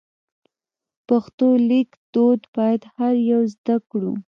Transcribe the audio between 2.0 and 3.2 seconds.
دود باید هر